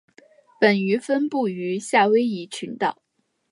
[0.59, 3.03] 本鱼分布于夏威夷群岛。